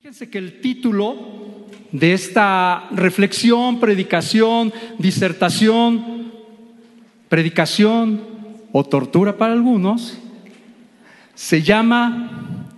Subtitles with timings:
[0.00, 1.16] Fíjense que el título
[1.90, 6.32] de esta reflexión, predicación, disertación,
[7.28, 8.20] predicación
[8.70, 10.16] o tortura para algunos,
[11.34, 12.68] se llama,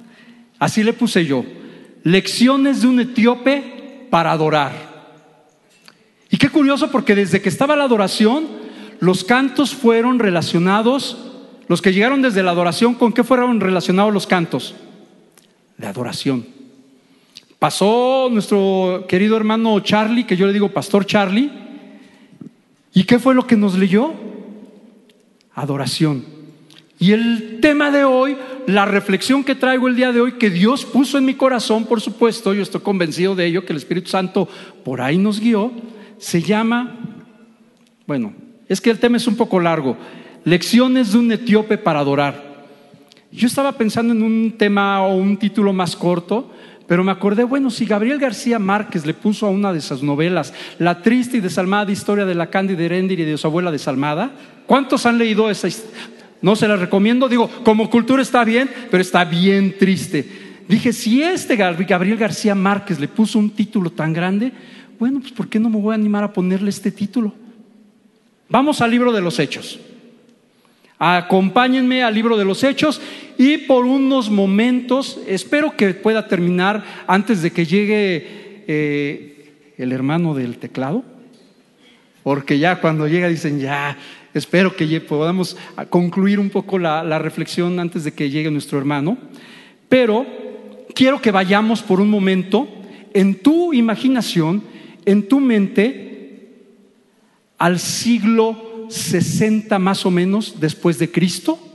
[0.58, 1.44] así le puse yo,
[2.04, 4.72] Lecciones de un etíope para adorar.
[6.30, 8.46] Y qué curioso porque desde que estaba la adoración,
[8.98, 11.18] los cantos fueron relacionados,
[11.68, 14.74] los que llegaron desde la adoración, ¿con qué fueron relacionados los cantos?
[15.76, 16.59] De adoración.
[17.60, 21.50] Pasó nuestro querido hermano Charlie, que yo le digo Pastor Charlie,
[22.94, 24.14] ¿y qué fue lo que nos leyó?
[25.52, 26.24] Adoración.
[26.98, 30.86] Y el tema de hoy, la reflexión que traigo el día de hoy, que Dios
[30.86, 34.48] puso en mi corazón, por supuesto, yo estoy convencido de ello, que el Espíritu Santo
[34.82, 35.70] por ahí nos guió,
[36.16, 36.98] se llama,
[38.06, 38.32] bueno,
[38.70, 39.98] es que el tema es un poco largo,
[40.44, 42.64] lecciones de un etíope para adorar.
[43.30, 46.50] Yo estaba pensando en un tema o un título más corto,
[46.90, 50.52] pero me acordé, bueno, si Gabriel García Márquez le puso a una de esas novelas
[50.80, 54.32] la triste y desalmada historia de la Cándida Herendir y de su abuela desalmada,
[54.66, 55.68] ¿cuántos han leído esa?
[56.42, 60.64] No se la recomiendo, digo, como cultura está bien, pero está bien triste.
[60.66, 64.52] Dije, si este Gabriel García Márquez le puso un título tan grande,
[64.98, 67.32] bueno, pues ¿por qué no me voy a animar a ponerle este título?
[68.48, 69.78] Vamos al libro de los hechos.
[70.98, 73.00] Acompáñenme al libro de los hechos
[73.40, 78.26] y por unos momentos, espero que pueda terminar antes de que llegue
[78.68, 81.02] eh, el hermano del teclado,
[82.22, 83.96] porque ya cuando llega dicen, ya,
[84.34, 85.56] espero que podamos
[85.88, 89.16] concluir un poco la, reflexión antes de que llegue nuestro hermano,
[89.88, 90.26] pero
[90.94, 92.68] quiero que vayamos por un momento
[93.14, 94.62] en tu imaginación,
[95.06, 96.58] en tu mente,
[97.56, 101.69] al siglo 60 más o menos después de Cristo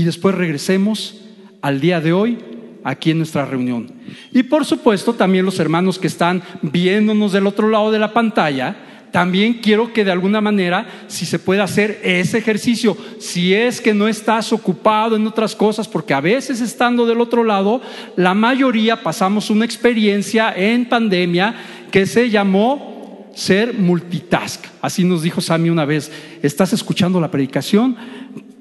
[0.00, 1.20] y después regresemos
[1.60, 2.38] al día de hoy
[2.84, 3.92] aquí en nuestra reunión.
[4.32, 8.74] Y por supuesto también los hermanos que están viéndonos del otro lado de la pantalla,
[9.12, 13.92] también quiero que de alguna manera, si se puede hacer ese ejercicio, si es que
[13.92, 17.82] no estás ocupado en otras cosas, porque a veces estando del otro lado,
[18.16, 21.56] la mayoría pasamos una experiencia en pandemia
[21.90, 24.64] que se llamó ser multitask.
[24.80, 26.10] Así nos dijo Sammy una vez,
[26.42, 27.96] estás escuchando la predicación,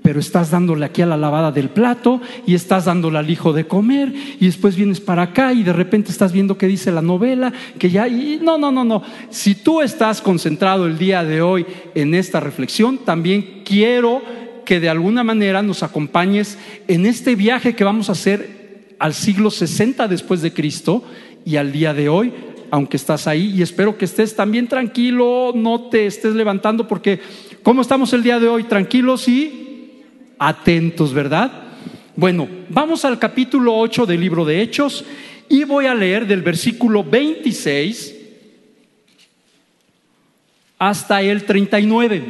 [0.10, 3.68] pero estás dándole aquí a la lavada del plato y estás dándole al hijo de
[3.68, 7.54] comer y después vienes para acá y de repente estás viendo qué dice la novela,
[7.78, 8.08] que ya...
[8.08, 9.04] Y no, no, no, no.
[9.30, 14.24] Si tú estás concentrado el día de hoy en esta reflexión, también quiero
[14.66, 19.52] que de alguna manera nos acompañes en este viaje que vamos a hacer al siglo
[19.52, 21.04] 60 después de Cristo
[21.46, 22.34] y al día de hoy
[22.72, 27.20] aunque estás ahí, y espero que estés también tranquilo, no te estés levantando, porque
[27.64, 28.66] ¿cómo estamos el día de hoy?
[28.66, 29.69] Tranquilos y
[30.40, 31.52] atentos, ¿verdad?
[32.16, 35.06] Bueno, vamos al capítulo 8 del libro de Hechos
[35.50, 38.16] y voy a leer del versículo 26
[40.80, 42.24] hasta el 39.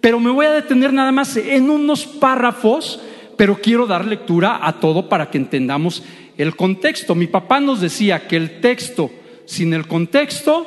[0.00, 3.00] Pero me voy a detener nada más en unos párrafos,
[3.36, 6.02] pero quiero dar lectura a todo para que entendamos
[6.36, 7.14] el contexto.
[7.14, 9.10] Mi papá nos decía que el texto
[9.46, 10.66] sin el contexto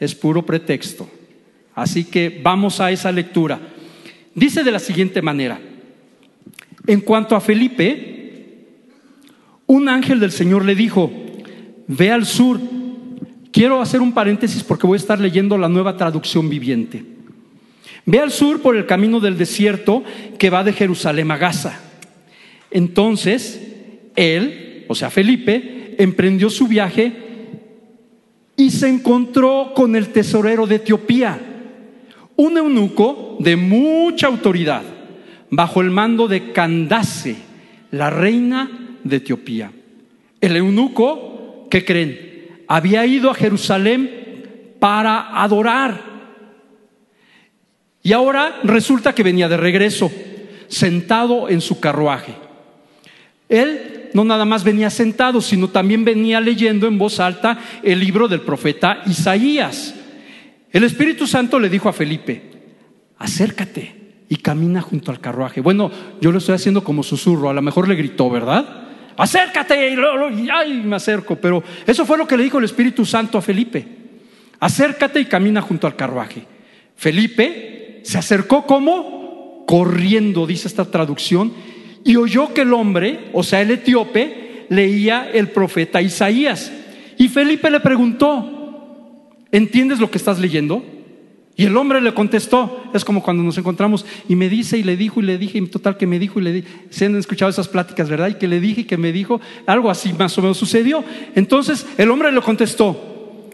[0.00, 1.08] es puro pretexto.
[1.74, 3.71] Así que vamos a esa lectura.
[4.34, 5.60] Dice de la siguiente manera,
[6.86, 8.12] en cuanto a Felipe,
[9.66, 11.10] un ángel del Señor le dijo,
[11.86, 12.60] ve al sur.
[13.50, 17.04] Quiero hacer un paréntesis porque voy a estar leyendo la nueva traducción viviente.
[18.04, 20.02] Ve al sur por el camino del desierto
[20.38, 21.78] que va de Jerusalén a Gaza.
[22.70, 23.60] Entonces,
[24.16, 27.12] él, o sea, Felipe, emprendió su viaje
[28.56, 31.40] y se encontró con el tesorero de Etiopía,
[32.42, 34.82] un eunuco de mucha autoridad,
[35.50, 37.36] bajo el mando de Candace,
[37.92, 39.70] la reina de Etiopía.
[40.40, 42.64] El eunuco, ¿qué creen?
[42.66, 46.00] Había ido a Jerusalén para adorar.
[48.02, 50.10] Y ahora resulta que venía de regreso,
[50.66, 52.34] sentado en su carruaje.
[53.48, 58.26] Él no nada más venía sentado, sino también venía leyendo en voz alta el libro
[58.26, 59.94] del profeta Isaías.
[60.72, 62.42] El Espíritu Santo le dijo a Felipe,
[63.18, 63.94] acércate
[64.28, 65.60] y camina junto al carruaje.
[65.60, 65.90] Bueno,
[66.20, 68.88] yo lo estoy haciendo como susurro, a lo mejor le gritó, ¿verdad?
[69.16, 73.36] Acércate y, ay, me acerco, pero eso fue lo que le dijo el Espíritu Santo
[73.36, 73.86] a Felipe.
[74.58, 76.46] Acércate y camina junto al carruaje.
[76.96, 81.52] Felipe se acercó como corriendo, dice esta traducción,
[82.04, 86.72] y oyó que el hombre, o sea, el etíope, leía el profeta Isaías.
[87.18, 88.51] Y Felipe le preguntó,
[89.52, 90.84] ¿entiendes lo que estás leyendo?
[91.54, 94.96] Y el hombre le contestó, es como cuando nos encontramos y me dice y le
[94.96, 97.50] dijo y le dije, y total que me dijo y le dije, se han escuchado
[97.50, 98.28] esas pláticas, ¿verdad?
[98.28, 101.04] Y que le dije y que me dijo, algo así más o menos sucedió.
[101.34, 103.50] Entonces el hombre le contestó,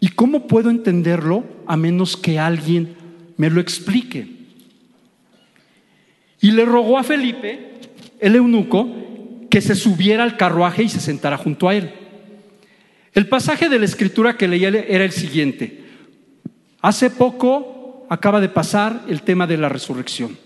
[0.00, 2.94] ¿y cómo puedo entenderlo a menos que alguien
[3.38, 4.28] me lo explique?
[6.42, 7.70] Y le rogó a Felipe,
[8.20, 8.86] el eunuco,
[9.50, 11.90] que se subiera al carruaje y se sentara junto a él.
[13.14, 15.84] El pasaje de la escritura que leía era el siguiente.
[16.80, 20.36] Hace poco acaba de pasar el tema de la resurrección.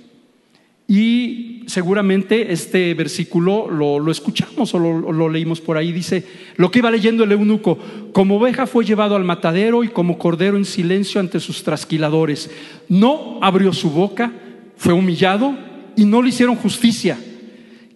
[0.86, 5.92] Y seguramente este versículo lo, escuchamos o lo, leímos por ahí.
[5.92, 6.24] Dice,
[6.56, 7.78] lo que iba leyendo el eunuco,
[8.12, 12.50] como oveja fue llevado al matadero y como cordero en silencio ante sus trasquiladores.
[12.88, 14.32] No abrió su boca,
[14.76, 15.56] fue humillado
[15.96, 17.18] y no le hicieron justicia.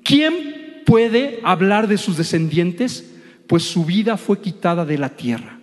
[0.03, 3.12] ¿Quién puede hablar de sus descendientes?
[3.47, 5.59] Pues su vida fue quitada de la tierra.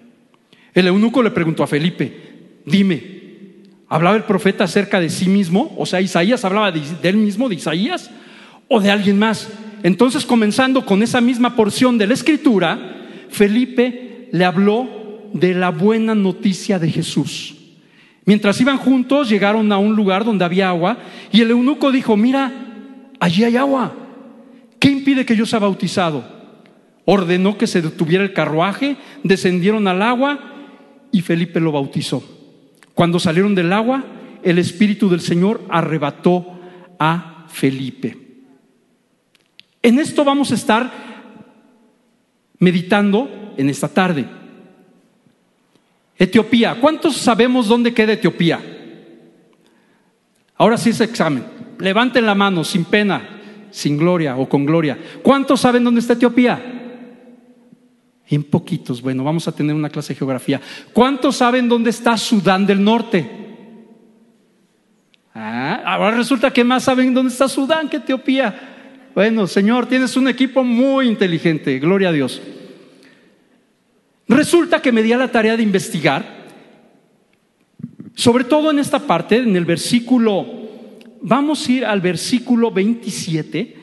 [0.73, 2.29] El eunuco le preguntó a Felipe,
[2.65, 3.03] Dime,
[3.87, 5.75] ¿hablaba el profeta acerca de sí mismo?
[5.77, 8.11] O sea, Isaías hablaba de, él mismo, de Isaías,
[8.67, 9.49] o de alguien más.
[9.81, 16.13] Entonces, comenzando con esa misma porción de la escritura, Felipe le habló de la buena
[16.13, 17.55] noticia de Jesús.
[18.25, 20.99] Mientras iban juntos, llegaron a un lugar donde había agua
[21.31, 22.51] y el eunuco dijo, mira,
[23.19, 23.95] allí hay agua.
[24.77, 26.38] ¿Qué impide que yo sea bautizado?
[27.11, 30.37] Ordenó que se detuviera el carruaje, descendieron al agua
[31.11, 32.23] y Felipe lo bautizó.
[32.93, 34.03] Cuando salieron del agua,
[34.43, 36.59] el Espíritu del Señor arrebató
[36.99, 38.15] a Felipe.
[39.81, 40.91] En esto vamos a estar
[42.59, 44.27] meditando en esta tarde.
[46.15, 46.75] Etiopía.
[46.79, 48.61] ¿Cuántos sabemos dónde queda Etiopía?
[50.57, 51.43] Ahora sí es examen.
[51.79, 53.41] Levanten la mano sin pena,
[53.71, 54.95] sin gloria o con gloria.
[55.23, 56.75] ¿Cuántos saben dónde está Etiopía?
[58.29, 59.01] En poquitos.
[59.01, 60.61] Bueno, vamos a tener una clase de geografía.
[60.93, 63.29] ¿Cuántos saben dónde está Sudán del Norte?
[65.33, 69.11] Ah, ahora resulta que más saben dónde está Sudán que Etiopía.
[69.15, 71.79] Bueno, Señor, tienes un equipo muy inteligente.
[71.79, 72.41] Gloria a Dios.
[74.27, 76.45] Resulta que me di a la tarea de investigar,
[78.13, 80.45] sobre todo en esta parte, en el versículo,
[81.21, 83.75] vamos a ir al versículo 27,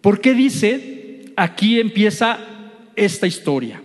[0.00, 2.38] porque dice, aquí empieza
[3.00, 3.82] esta historia.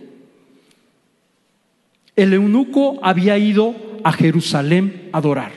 [2.14, 3.74] El eunuco había ido
[4.04, 5.52] a Jerusalén a adorar.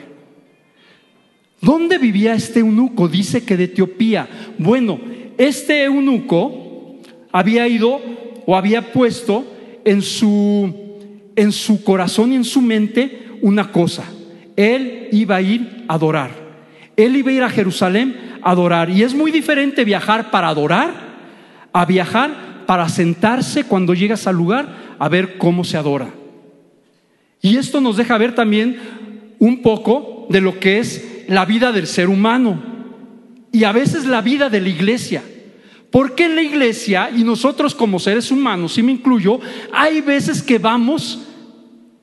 [1.60, 3.06] ¿Dónde vivía este eunuco?
[3.06, 4.28] Dice que de Etiopía.
[4.58, 4.98] Bueno,
[5.36, 6.96] este eunuco
[7.32, 8.00] había ido
[8.46, 9.44] o había puesto
[9.84, 10.74] en su,
[11.36, 14.04] en su corazón y en su mente una cosa.
[14.56, 16.30] Él iba a ir a adorar.
[16.96, 18.88] Él iba a ir a Jerusalén a adorar.
[18.88, 21.10] Y es muy diferente viajar para adorar
[21.72, 26.08] a viajar para sentarse cuando llegas al lugar a ver cómo se adora.
[27.42, 28.78] Y esto nos deja ver también
[29.40, 32.62] un poco de lo que es la vida del ser humano
[33.50, 35.20] y a veces la vida de la iglesia.
[35.90, 39.40] Porque en la iglesia, y nosotros como seres humanos, si me incluyo,
[39.72, 41.26] hay veces que vamos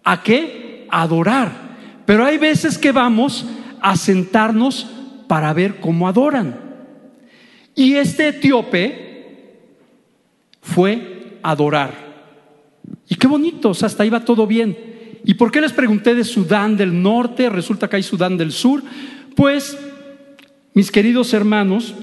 [0.04, 0.86] a qué?
[0.90, 2.04] A adorar.
[2.06, 3.46] Pero hay veces que vamos
[3.80, 4.86] a sentarnos
[5.30, 6.60] para ver cómo adoran.
[7.74, 9.07] Y este etíope
[10.68, 11.92] fue adorar.
[13.08, 14.78] Y qué bonito, hasta iba todo bien.
[15.24, 17.50] ¿Y por qué les pregunté de Sudán del Norte?
[17.50, 18.84] Resulta que hay Sudán del Sur.
[19.36, 19.78] Pues,
[20.74, 21.96] mis queridos hermanos,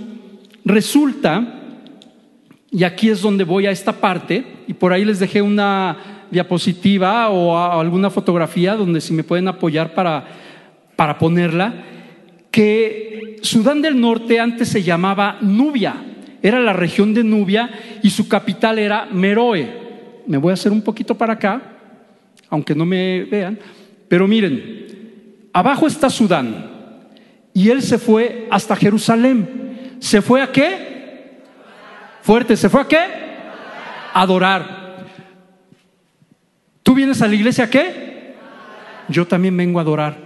[0.64, 1.60] resulta,
[2.70, 7.28] y aquí es donde voy a esta parte, y por ahí les dejé una diapositiva
[7.28, 10.26] o alguna fotografía donde si me pueden apoyar para,
[10.96, 11.84] para ponerla,
[12.50, 16.13] que Sudán del Norte antes se llamaba Nubia
[16.44, 17.70] era la región de Nubia
[18.02, 19.66] y su capital era Meroe.
[20.26, 21.62] Me voy a hacer un poquito para acá,
[22.50, 23.58] aunque no me vean,
[24.08, 26.70] pero miren, abajo está Sudán
[27.54, 29.96] y él se fue hasta Jerusalén.
[30.00, 31.40] ¿Se fue a qué?
[32.20, 33.00] Fuerte, ¿se fue a qué?
[34.12, 35.06] Adorar.
[36.82, 38.34] ¿Tú vienes a la iglesia a qué?
[39.08, 40.18] Yo también vengo a adorar.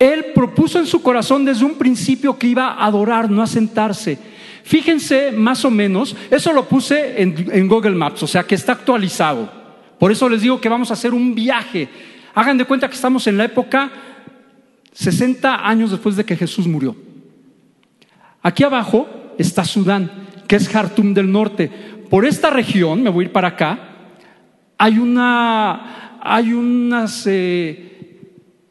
[0.00, 4.34] Él propuso en su corazón desde un principio que iba a adorar, no a sentarse.
[4.66, 9.48] Fíjense más o menos, eso lo puse en, Google Maps, o sea que está actualizado.
[9.96, 11.88] Por eso les digo que vamos a hacer un viaje.
[12.34, 13.92] Hagan de cuenta que estamos en la época
[14.90, 16.96] 60 años después de que Jesús murió.
[18.42, 19.08] Aquí abajo
[19.38, 20.10] está Sudán,
[20.48, 21.70] que es Jartum del norte.
[22.10, 23.78] Por esta región, me voy a ir para acá,
[24.78, 28.18] hay, una, hay unas eh,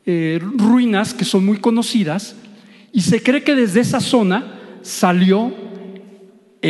[0.05, 2.35] eh, ruinas que son muy conocidas
[2.91, 5.64] y se cree que desde esa zona salió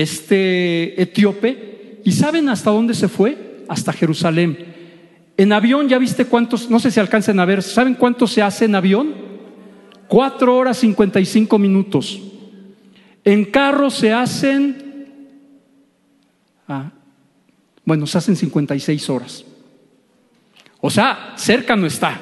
[0.02, 3.64] este etíope, ¿y saben hasta dónde se fue?
[3.68, 4.74] Hasta Jerusalén.
[5.38, 6.70] En avión, ¿ya viste cuántos?
[6.70, 7.62] No sé si alcancen a ver.
[7.64, 9.14] ¿Saben cuánto se hace en avión?
[10.08, 12.22] Cuatro horas cincuenta y cinco minutos.
[13.24, 15.08] En carro se hacen,
[16.68, 16.92] ah,
[17.84, 19.44] bueno, se hacen 56 horas.
[20.80, 22.22] O sea, cerca no está.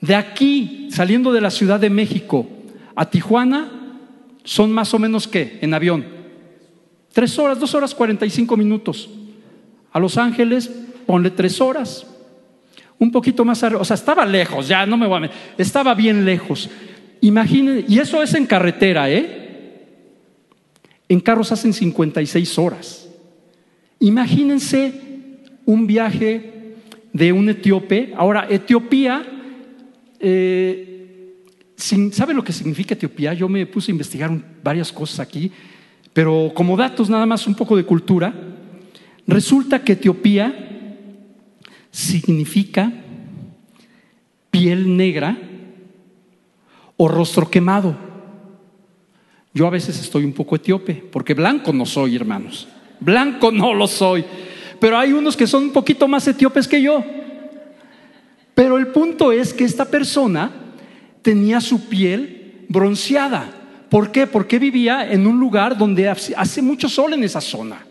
[0.00, 2.46] De aquí, saliendo de la Ciudad de México
[2.94, 3.70] a Tijuana,
[4.44, 6.19] son más o menos qué en avión.
[7.12, 9.08] Tres horas, dos horas cuarenta y cinco minutos.
[9.92, 10.70] A Los Ángeles,
[11.06, 12.06] ponle tres horas.
[12.98, 15.94] Un poquito más arriba, o sea, estaba lejos, ya no me voy a meter, estaba
[15.94, 16.68] bien lejos.
[17.22, 19.40] Imaginen, y eso es en carretera, ¿eh?
[21.08, 23.08] En carros hacen 56 horas.
[23.98, 24.92] Imagínense
[25.66, 26.74] un viaje
[27.12, 28.12] de un etíope.
[28.16, 29.22] Ahora, Etiopía,
[30.20, 31.34] eh,
[32.12, 33.34] ¿sabe lo que significa Etiopía?
[33.34, 34.30] Yo me puse a investigar
[34.62, 35.50] varias cosas aquí,
[36.12, 38.34] pero como datos nada más un poco de cultura,
[39.26, 40.96] resulta que Etiopía
[41.90, 42.92] significa
[44.50, 45.36] piel negra
[46.96, 47.96] o rostro quemado.
[49.52, 52.68] Yo a veces estoy un poco etíope, porque blanco no soy, hermanos.
[53.00, 54.24] Blanco no lo soy.
[54.78, 57.04] Pero hay unos que son un poquito más etíopes que yo.
[58.54, 60.50] Pero el punto es que esta persona
[61.22, 63.59] tenía su piel bronceada.
[63.90, 64.26] ¿Por qué?
[64.26, 67.84] Porque vivía en un lugar donde hace mucho sol en esa zona.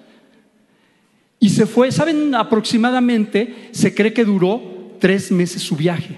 [1.39, 2.33] Y se fue, ¿saben?
[2.33, 4.61] Aproximadamente se cree que duró
[4.99, 6.17] tres meses su viaje.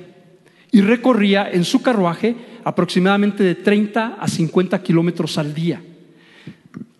[0.72, 5.82] Y recorría en su carruaje aproximadamente de 30 a 50 kilómetros al día.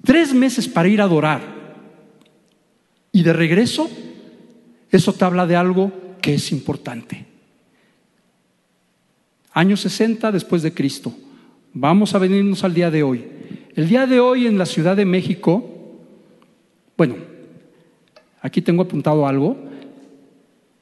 [0.04, 1.62] Tres meses para ir a adorar.
[3.12, 3.90] Y de regreso,
[4.90, 7.26] eso te habla de algo que es importante.
[9.54, 11.14] Año 60 después de Cristo.
[11.74, 13.26] Vamos a venirnos al día de hoy.
[13.76, 15.64] El día de hoy en la Ciudad de México,
[16.98, 17.16] bueno,
[18.42, 19.58] aquí tengo apuntado algo,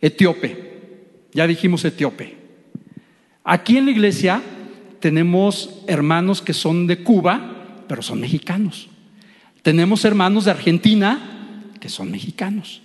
[0.01, 0.69] etíope.
[1.31, 2.37] Ya dijimos etíope.
[3.43, 4.41] Aquí en la iglesia
[4.99, 8.89] tenemos hermanos que son de Cuba, pero son mexicanos.
[9.61, 12.81] Tenemos hermanos de Argentina, que son mexicanos.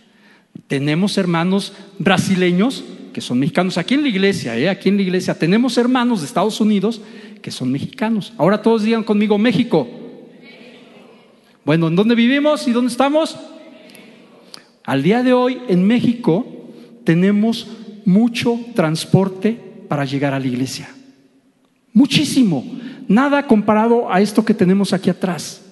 [0.66, 2.84] Tenemos hermanos brasileños,
[3.14, 3.78] que son mexicanos.
[3.78, 4.68] Aquí en la iglesia, ¿eh?
[4.68, 7.00] aquí en la iglesia, tenemos hermanos de Estados Unidos,
[7.40, 8.34] que son mexicanos.
[8.36, 9.88] Ahora todos digan conmigo, México.
[11.64, 13.38] Bueno, ¿en dónde vivimos y dónde estamos?
[14.84, 16.44] Al día de hoy en México
[17.04, 17.68] tenemos
[18.04, 20.90] mucho transporte para llegar a la iglesia.
[21.94, 22.66] Muchísimo.
[23.06, 25.62] Nada comparado a esto que tenemos aquí atrás.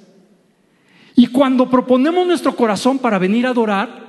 [1.16, 4.02] Y cuando proponemos nuestro corazón para venir a adorar,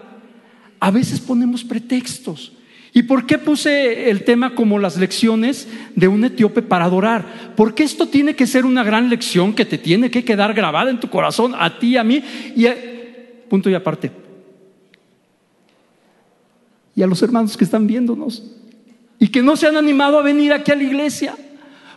[0.79, 2.53] a veces ponemos pretextos.
[2.93, 7.53] ¿Y por qué puse el tema como las lecciones de un etíope para adorar?
[7.55, 10.99] Porque esto tiene que ser una gran lección que te tiene que quedar grabada en
[10.99, 12.23] tu corazón, a ti, a mí,
[12.55, 12.75] y a,
[13.49, 14.11] punto y aparte.
[16.95, 18.43] Y a los hermanos que están viéndonos
[19.17, 21.35] y que no se han animado a venir aquí a la iglesia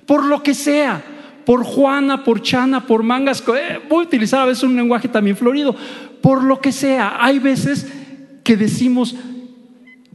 [0.07, 1.03] por lo que sea,
[1.45, 5.37] por Juana, por Chana, por mangas, eh, voy a utilizar a veces un lenguaje también
[5.37, 5.77] florido,
[6.23, 7.17] por lo que sea.
[7.21, 7.93] Hay veces
[8.43, 9.15] que decimos,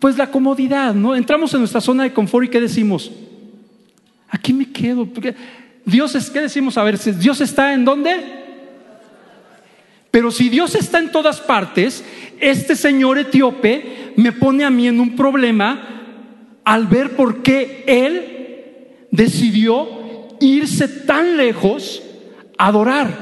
[0.01, 1.15] pues la comodidad, ¿no?
[1.15, 3.11] Entramos en nuestra zona de confort y ¿qué decimos?
[4.27, 5.07] Aquí me quedo.
[5.85, 6.75] Dios es, ¿qué decimos?
[6.75, 8.15] A ver, ¿Dios está en dónde?
[10.09, 12.03] Pero si Dios está en todas partes,
[12.39, 19.07] este señor etíope me pone a mí en un problema al ver por qué Él
[19.11, 19.87] decidió
[20.39, 22.01] irse tan lejos
[22.57, 23.19] a adorar.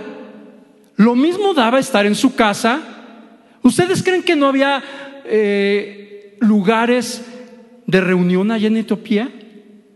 [0.96, 2.80] Lo mismo daba estar en su casa.
[3.64, 4.82] ¿Ustedes creen que no había
[5.26, 6.09] eh,
[6.40, 7.24] lugares
[7.86, 9.32] de reunión allá en Etiopía?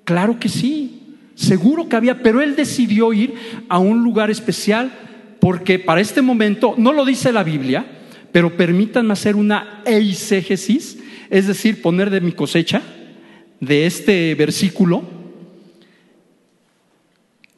[0.03, 3.35] Claro que sí, seguro que había, pero él decidió ir
[3.69, 4.91] a un lugar especial
[5.39, 7.85] porque para este momento, no lo dice la Biblia,
[8.31, 10.97] pero permítanme hacer una eisegesis,
[11.29, 12.81] es decir, poner de mi cosecha,
[13.59, 15.03] de este versículo,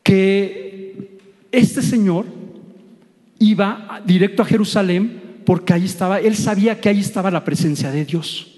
[0.03, 1.19] que
[1.51, 2.25] este señor
[3.39, 8.05] iba directo a Jerusalén porque ahí estaba, él sabía que ahí estaba la presencia de
[8.05, 8.54] Dios.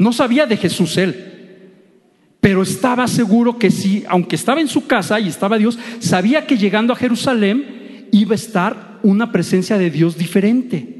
[0.00, 1.14] No sabía de Jesús él,
[2.40, 6.56] pero estaba seguro que sí, aunque estaba en su casa y estaba Dios, sabía que
[6.56, 10.96] llegando a Jerusalén iba a estar una presencia de Dios diferente.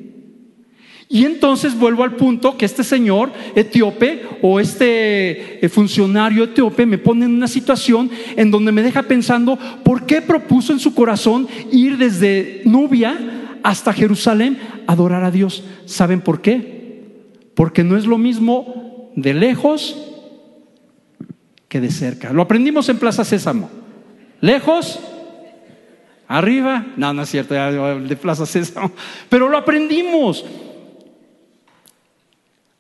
[1.09, 6.99] Y entonces vuelvo al punto que este señor etíope o este eh, funcionario etíope me
[6.99, 11.49] pone en una situación en donde me deja pensando, ¿por qué propuso en su corazón
[11.73, 15.65] ir desde Nubia hasta Jerusalén a adorar a Dios?
[15.87, 16.81] ¿Saben por qué?
[17.55, 19.97] Porque no es lo mismo de lejos
[21.69, 22.33] que de cerca.
[22.33, 23.71] Lo aprendimos en Plaza Sésamo.
[24.41, 24.99] Lejos,
[26.27, 28.93] arriba, no, no es cierto, de Plaza Sésamo,
[29.29, 30.45] pero lo aprendimos.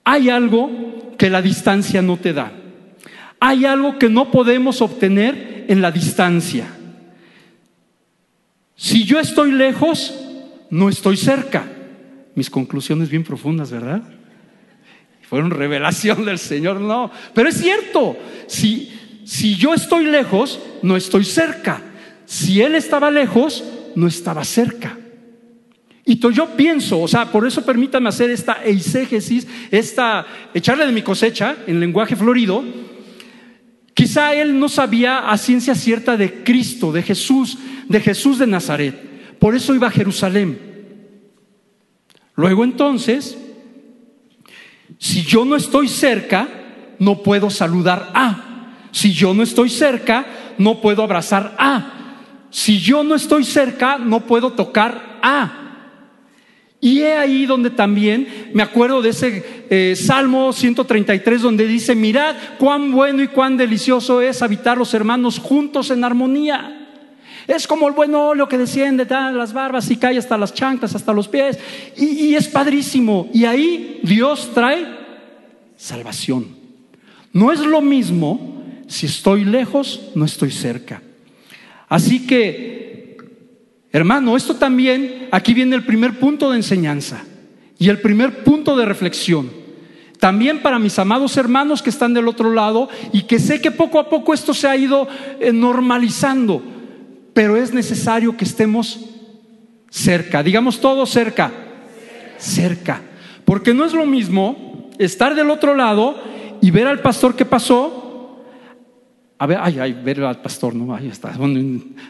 [0.05, 2.53] hay algo que la distancia no te da.
[3.39, 6.67] Hay algo que no podemos obtener en la distancia.
[8.75, 10.19] Si yo estoy lejos,
[10.71, 11.65] no estoy cerca.
[12.35, 14.03] Mis conclusiones bien profundas, ¿verdad?
[15.31, 17.09] Fueron revelación del Señor, no.
[17.33, 18.17] Pero es cierto,
[18.49, 18.93] si,
[19.25, 21.81] si yo estoy lejos, no estoy cerca.
[22.27, 23.63] Si Él estaba lejos,
[23.95, 24.99] no estaba cerca.
[26.05, 31.03] Y yo pienso, o sea, por eso permítame hacer esta eisegesis, esta, echarle de mi
[31.03, 32.65] cosecha en lenguaje florido.
[33.95, 37.57] Quizá él no sabía a ciencia cierta de Cristo, de Jesús,
[37.87, 39.39] de Jesús de Nazaret.
[39.39, 40.59] Por eso iba a Jerusalén.
[42.35, 43.39] Luego entonces,
[45.00, 46.47] si yo no estoy cerca,
[46.99, 48.90] no puedo saludar a.
[48.92, 50.26] Si yo no estoy cerca,
[50.59, 52.19] no puedo abrazar a.
[52.50, 55.57] Si yo no estoy cerca, no puedo tocar a.
[56.83, 62.37] Y he ahí donde también me acuerdo de ese eh, Salmo 133 donde dice, mirad
[62.59, 66.80] cuán bueno y cuán delicioso es habitar los hermanos juntos en armonía.
[67.50, 70.95] Es como el buen óleo que desciende de las barbas y cae hasta las chanclas,
[70.95, 71.59] hasta los pies.
[71.97, 73.28] Y, es padrísimo.
[73.35, 74.87] Y ahí Dios trae
[75.76, 76.47] salvación.
[77.33, 81.02] No es lo mismo si estoy lejos, no estoy cerca.
[81.88, 83.19] Así que,
[83.90, 87.25] hermano, esto también, aquí viene el primer punto de enseñanza
[87.80, 89.50] y el primer punto de reflexión.
[90.21, 93.99] También para mis amados hermanos que están del otro lado y que sé que poco
[93.99, 95.09] a poco esto se ha ido
[95.40, 96.62] eh, normalizando,
[97.33, 99.01] pero es necesario que estemos
[99.91, 101.53] cerca, digamos todo cerca,
[102.39, 103.03] cerca,
[103.45, 106.17] porque no es lo mismo estar del otro lado
[106.61, 108.45] y ver al pastor que pasó.
[109.39, 111.35] A ver, ay, ay, ver al pastor, no, ahí está.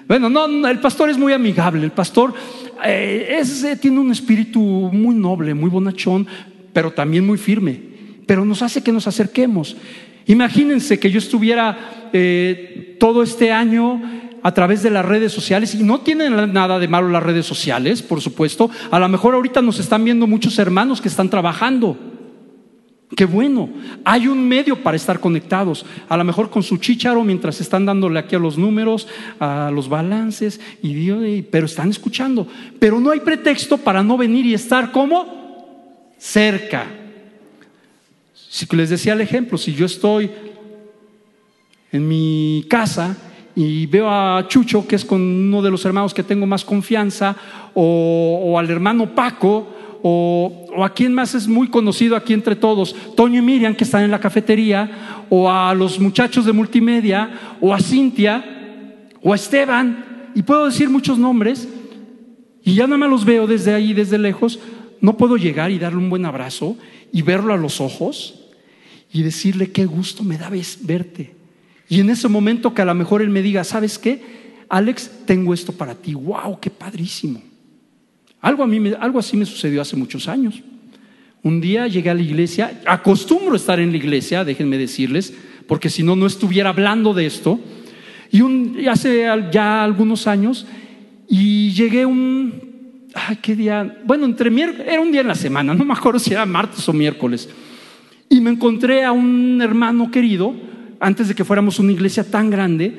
[0.09, 2.35] Bueno, no, el pastor es muy amigable, el pastor
[2.85, 6.27] eh, eh, tiene un espíritu muy noble, muy bonachón,
[6.73, 7.81] pero también muy firme,
[8.27, 9.77] pero nos hace que nos acerquemos.
[10.27, 14.03] Imagínense que yo estuviera eh, todo este año
[14.43, 18.03] a través de las redes sociales y no tienen nada de malo las redes sociales,
[18.03, 18.71] por supuesto.
[18.91, 21.97] A lo mejor ahorita nos están viendo muchos hermanos que están trabajando
[23.17, 23.69] Qué bueno,
[24.05, 28.21] hay un medio para estar conectados, a lo mejor con su chicharo mientras están dándole
[28.21, 29.09] aquí a los números,
[29.41, 32.47] a los balances, y, pero están escuchando.
[32.79, 36.87] Pero no hay pretexto para no venir y estar como cerca.
[38.33, 40.31] Si les decía el ejemplo, si yo estoy
[41.91, 43.17] en mi casa
[43.55, 47.37] y veo a Chucho, que es con uno de los hermanos que tengo más confianza,
[47.75, 49.67] o al hermano Paco,
[50.03, 54.05] o, a quién más es muy conocido aquí entre todos, Toño y Miriam que están
[54.05, 60.31] en la cafetería, o a los muchachos de multimedia, o a Cintia, o a Esteban,
[60.35, 61.69] y puedo decir muchos nombres,
[62.65, 64.59] y ya nada más los veo desde ahí, desde lejos,
[65.01, 66.77] no puedo llegar y darle un buen abrazo
[67.11, 68.45] y verlo a los ojos
[69.13, 70.51] y decirle qué gusto me da
[70.83, 71.40] verte.
[71.91, 74.23] Y en ese momento que a lo mejor él me diga, ¿sabes qué?
[74.69, 76.15] Alex, tengo esto para ti.
[76.15, 76.61] ¡Wow!
[76.61, 77.43] ¡Qué padrísimo!
[78.41, 80.63] Algo, a mí, algo así me sucedió hace muchos años.
[81.43, 85.35] Un día llegué a la iglesia, acostumbro estar en la iglesia, déjenme decirles,
[85.67, 87.59] porque si no, no estuviera hablando de esto.
[88.31, 90.67] Y un, hace ya algunos años,
[91.29, 93.99] y llegué un, ay, ¿qué día?
[94.05, 94.49] Bueno, entre
[94.87, 97.49] era un día en la semana, no me acuerdo si era martes o miércoles.
[98.29, 100.55] Y me encontré a un hermano querido,
[101.01, 102.95] antes de que fuéramos una iglesia tan grande,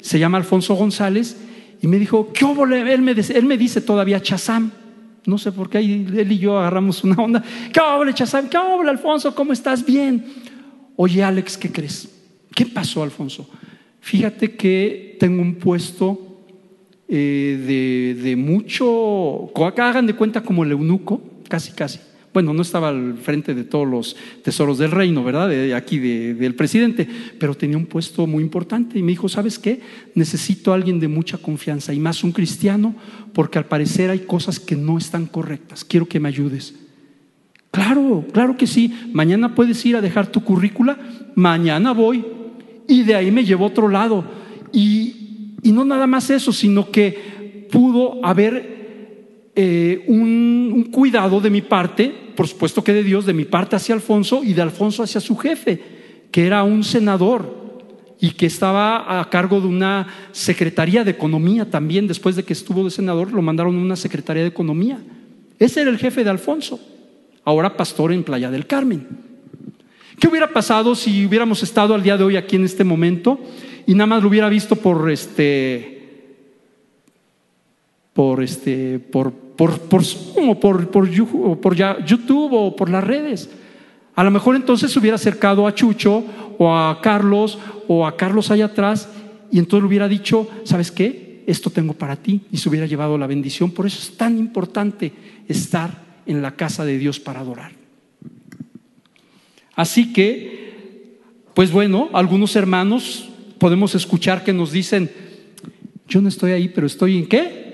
[0.00, 1.36] se llama Alfonso González,
[1.80, 4.70] y me dijo, ¿qué me, él me dice todavía Chazam.
[5.24, 7.42] No sé por qué él y yo agarramos una onda.
[7.72, 8.48] ¿Qué habla, Chazán?
[8.48, 9.34] ¿Qué habla, Alfonso?
[9.34, 9.84] ¿Cómo estás?
[9.84, 10.24] Bien.
[10.94, 12.08] Oye, Alex, ¿qué crees?
[12.54, 13.48] ¿Qué pasó, Alfonso?
[14.00, 16.44] Fíjate que tengo un puesto
[17.08, 19.50] eh, de, de mucho.
[19.76, 21.98] Hagan de cuenta como el eunuco, casi, casi
[22.36, 25.48] bueno, no estaba al frente de todos los tesoros del reino, ¿verdad?
[25.48, 29.80] De aquí del presidente, pero tenía un puesto muy importante y me dijo, ¿sabes qué?
[30.14, 32.94] Necesito a alguien de mucha confianza y más un cristiano
[33.32, 35.82] porque al parecer hay cosas que no están correctas.
[35.82, 36.74] Quiero que me ayudes.
[37.70, 38.92] Claro, claro que sí.
[39.14, 40.98] Mañana puedes ir a dejar tu currícula,
[41.36, 42.22] mañana voy
[42.86, 44.26] y de ahí me llevo a otro lado.
[44.74, 48.76] Y, y no nada más eso, sino que pudo haber
[49.58, 53.94] eh, un, cuidado de mi parte, por supuesto que de Dios, de mi parte hacia
[53.94, 55.82] Alfonso y de Alfonso hacia su jefe,
[56.30, 57.66] que era un senador
[58.20, 62.84] y que estaba a cargo de una secretaría de economía también, después de que estuvo
[62.84, 64.98] de senador, lo mandaron a una secretaría de economía.
[65.58, 66.78] Ese era el jefe de Alfonso,
[67.44, 69.06] ahora pastor en Playa del Carmen.
[70.18, 73.38] ¿Qué hubiera pasado si hubiéramos estado al día de hoy aquí en este momento
[73.86, 75.92] y nada más lo hubiera visto por este
[78.14, 80.02] por este por por, por
[80.60, 83.50] por, por, YouTube o por las redes.
[84.14, 86.24] A lo mejor entonces se hubiera acercado a Chucho
[86.58, 89.08] o a Carlos o a Carlos allá atrás
[89.50, 91.44] y entonces le hubiera dicho, ¿sabes qué?
[91.46, 93.70] Esto tengo para ti y se hubiera llevado la bendición.
[93.70, 95.12] Por eso es tan importante
[95.48, 97.72] estar en la casa de Dios para adorar.
[99.74, 101.20] Así que,
[101.54, 105.10] pues bueno, algunos hermanos podemos escuchar que nos dicen,
[106.08, 107.65] yo no estoy ahí, pero estoy en qué?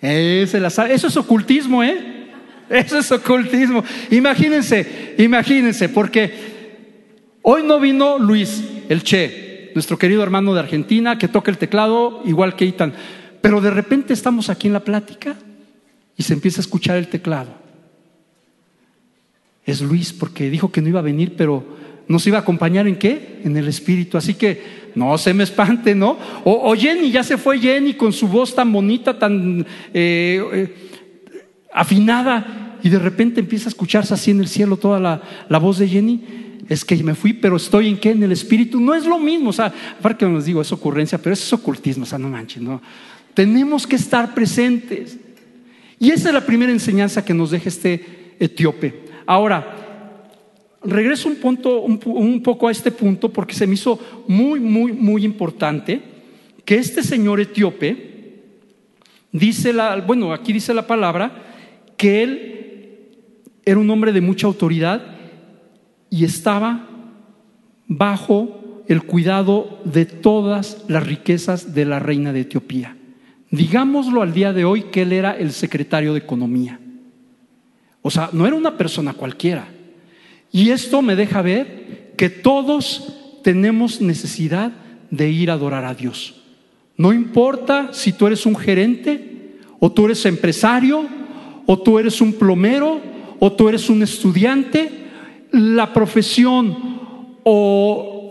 [0.00, 2.28] Eso es ocultismo, ¿eh?
[2.68, 3.84] Eso es ocultismo.
[4.10, 6.32] Imagínense, imagínense, porque
[7.42, 12.22] hoy no vino Luis, el Che, nuestro querido hermano de Argentina, que toca el teclado
[12.24, 12.92] igual que Itan.
[13.40, 15.36] Pero de repente estamos aquí en la plática
[16.16, 17.64] y se empieza a escuchar el teclado
[19.66, 21.64] es Luis, porque dijo que no iba a venir, pero
[22.08, 23.40] nos iba a acompañar en qué?
[23.44, 24.18] En el Espíritu.
[24.18, 26.16] Así que no se me espante, ¿no?
[26.44, 30.74] O, Jenny, ya se fue Jenny con su voz tan bonita, tan eh, eh,
[31.72, 35.78] afinada, y de repente empieza a escucharse así en el cielo toda la, la, voz
[35.78, 36.20] de Jenny.
[36.68, 38.10] Es que me fui, pero estoy en qué?
[38.10, 38.78] En el Espíritu.
[38.78, 42.04] No es lo mismo, o sea, aparte que nos digo, es ocurrencia, pero es ocultismo,
[42.04, 42.80] o sea, no manches, ¿no?
[43.32, 45.18] Tenemos que estar presentes.
[45.98, 49.04] Y esa es la primera enseñanza que nos deja este etíope.
[49.26, 49.83] Ahora,
[50.84, 55.24] regreso un, punto, un, poco a este punto porque se me hizo muy, muy, muy
[55.24, 56.00] importante
[56.64, 58.42] que este señor etíope
[59.32, 61.42] dice la, bueno, aquí dice la palabra
[61.96, 62.54] que él
[63.64, 65.16] era un hombre de mucha autoridad
[66.10, 66.88] y estaba
[67.86, 72.96] bajo el cuidado de todas las riquezas de la reina de Etiopía.
[73.50, 76.80] Digámoslo al día de hoy que él era el secretario de Economía.
[78.02, 79.68] O sea, no era una persona cualquiera.
[80.54, 83.12] Y esto me deja ver que todos
[83.42, 84.70] tenemos necesidad
[85.10, 86.42] de ir a adorar a Dios.
[86.96, 91.06] No importa si tú eres un gerente, o tú eres empresario,
[91.66, 93.00] o tú eres un plomero,
[93.40, 94.92] o tú eres un estudiante,
[95.50, 97.00] la profesión
[97.42, 98.30] o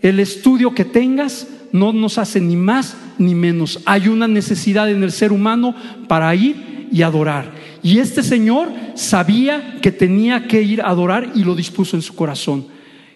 [0.00, 3.80] el estudio que tengas no nos hace ni más ni menos.
[3.84, 5.74] Hay una necesidad en el ser humano
[6.06, 7.52] para ir y adorar.
[7.82, 12.14] Y este señor sabía que tenía que ir a adorar y lo dispuso en su
[12.14, 12.66] corazón.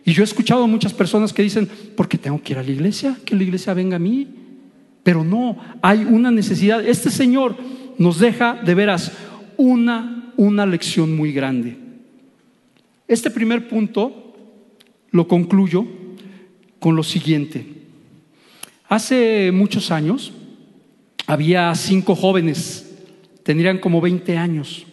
[0.05, 2.63] Y yo he escuchado a muchas personas que dicen, ¿por qué tengo que ir a
[2.63, 3.17] la iglesia?
[3.25, 4.27] Que la iglesia venga a mí.
[5.03, 6.87] Pero no, hay una necesidad.
[6.87, 7.57] Este señor
[7.99, 9.13] nos deja de veras
[9.57, 11.77] una, una lección muy grande.
[13.07, 14.35] Este primer punto
[15.11, 15.87] lo concluyo
[16.79, 17.67] con lo siguiente.
[18.89, 20.33] Hace muchos años
[21.27, 22.88] había cinco jóvenes
[23.49, 24.85] tendrían como 20 años.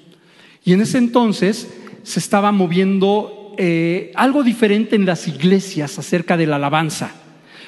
[0.64, 1.70] Y en ese entonces
[2.04, 7.12] se estaba moviendo eh, algo diferente en las iglesias acerca de la alabanza.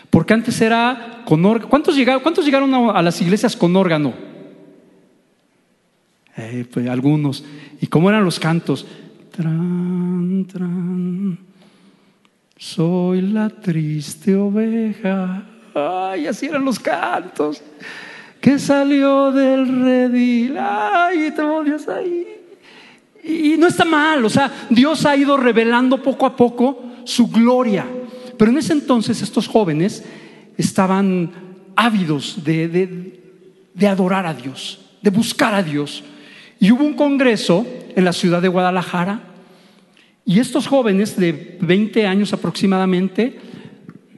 [0.09, 1.69] Porque antes era con órgano.
[1.69, 4.13] ¿Cuántos llegaron, ¿Cuántos llegaron a, las iglesias con órgano?
[6.37, 7.43] Eh, pues algunos.
[7.81, 8.87] ¿Y cómo eran los cantos?
[9.35, 11.37] Tran, tran,
[12.55, 15.43] soy la triste oveja.
[15.75, 17.61] Ay, así eran los cantos
[18.47, 20.57] que salió del redil.
[20.57, 22.25] Ay, tengo Dios ahí.
[23.21, 27.85] Y no está mal, o sea, Dios ha ido revelando poco a poco su gloria.
[28.37, 30.01] Pero en ese entonces estos jóvenes
[30.57, 31.29] estaban
[31.75, 33.19] ávidos de,
[33.73, 36.05] de adorar a Dios, de buscar a Dios.
[36.57, 39.23] Y hubo un congreso en la ciudad de Guadalajara
[40.23, 43.41] y estos jóvenes de 20 años aproximadamente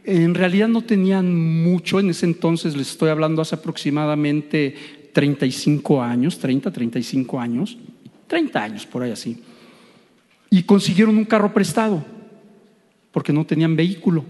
[0.09, 4.75] en realidad no tenían mucho, en ese entonces les estoy hablando hace aproximadamente
[5.13, 7.77] 35 años, 30, 35 años,
[8.25, 9.43] 30 años por ahí así.
[10.49, 12.03] Y consiguieron un carro prestado,
[13.11, 14.25] porque no tenían vehículo.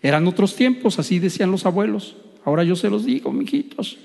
[0.00, 2.16] Eran otros tiempos, así decían los abuelos.
[2.44, 3.98] Ahora yo se los digo, mijitos.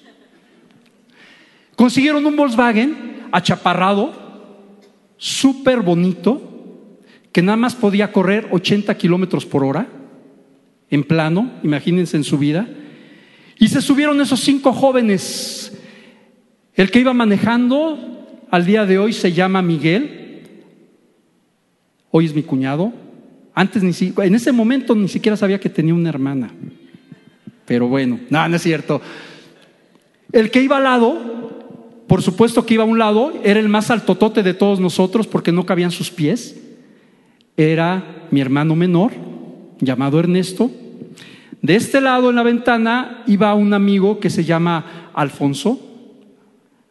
[1.75, 4.11] Consiguieron un Volkswagen achaparrado,
[5.17, 6.41] súper bonito,
[7.31, 9.87] que nada más podía correr 80 kilómetros por hora
[10.89, 12.67] en plano, imagínense en su vida.
[13.57, 15.71] Y se subieron esos cinco jóvenes.
[16.75, 20.41] El que iba manejando al día de hoy se llama Miguel.
[22.11, 22.93] Hoy es mi cuñado.
[23.53, 26.51] Antes ni en ese momento ni siquiera sabía que tenía una hermana.
[27.65, 29.01] Pero bueno, no, no es cierto.
[30.31, 33.89] El que iba al lado, por supuesto que iba a un lado, era el más
[33.89, 36.61] altotote de todos nosotros porque no cabían sus pies.
[37.57, 39.13] Era mi hermano menor,
[39.79, 40.71] llamado Ernesto.
[41.61, 45.79] De este lado en la ventana iba un amigo que se llama Alfonso,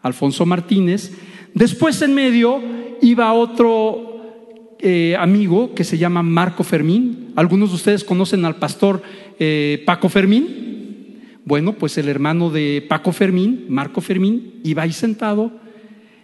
[0.02, 1.12] Alfonso Martínez.
[1.54, 2.60] Después en medio
[3.00, 7.32] iba otro eh, amigo que se llama Marco Fermín.
[7.36, 9.02] Algunos de ustedes conocen al pastor
[9.38, 11.20] eh, Paco Fermín.
[11.44, 15.52] Bueno, pues el hermano de Paco Fermín, Marco Fermín, iba ahí sentado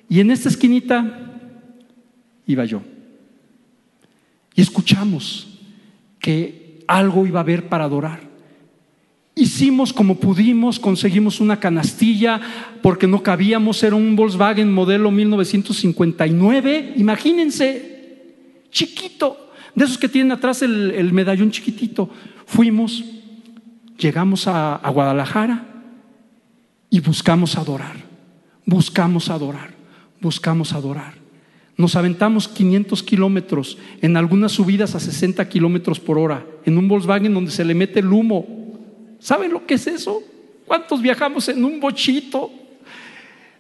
[0.08, 1.30] y en esta esquinita
[2.46, 2.82] iba yo.
[4.56, 5.49] y escuchamos
[6.20, 8.20] que algo iba a haber para adorar.
[9.34, 12.40] Hicimos como pudimos, conseguimos una canastilla
[12.82, 20.62] porque no cabíamos, era un Volkswagen modelo 1959, imagínense, chiquito, de esos que tienen atrás
[20.62, 22.10] el, medallón chiquitito.
[22.44, 23.04] Fuimos,
[23.96, 25.64] llegamos a, a Guadalajara
[26.90, 27.96] y buscamos adorar,
[28.66, 29.70] buscamos adorar,
[30.20, 31.19] buscamos adorar.
[31.80, 37.32] Nos aventamos 500 kilómetros, en algunas subidas a 60 kilómetros por hora, en un Volkswagen
[37.32, 38.46] donde se le mete el humo.
[39.18, 40.22] ¿Saben lo que es eso?
[40.66, 42.50] ¿Cuántos viajamos en un bochito?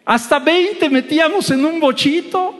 [0.04, 2.56] Hasta 20 metíamos en un bochito.